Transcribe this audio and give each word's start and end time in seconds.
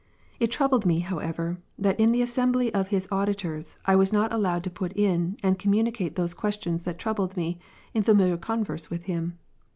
It 0.39 0.49
troubled 0.49 0.83
me, 0.83 1.01
however, 1.01 1.59
that 1.77 1.99
in 1.99 2.11
the 2.11 2.23
assembly 2.23 2.73
of 2.73 2.87
his 2.87 3.07
auditors, 3.11 3.75
I 3.85 3.95
was 3.95 4.11
not 4.11 4.33
allowed 4.33 4.63
to 4.63 4.71
put 4.71 4.93
in, 4.97 5.37
and 5.43 5.59
communicate"^, 5.59 6.15
those 6.15 6.33
ques 6.33 6.57
tions 6.59 6.83
that 6.85 6.97
troubled 6.97 7.37
me, 7.37 7.59
in 7.93 8.01
familiar 8.01 8.37
converse 8.37 8.89
with 8.89 9.03
him. 9.03 9.37